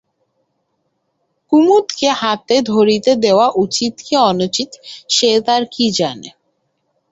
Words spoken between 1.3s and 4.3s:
কুমুদকে হাত ধরিতে দেওয়া উচিত কি